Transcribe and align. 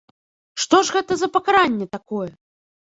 Што 0.65 0.79
ж 0.87 0.95
гэта 0.97 1.13
за 1.21 1.31
пакаранне 1.37 1.87
такое? 1.97 2.29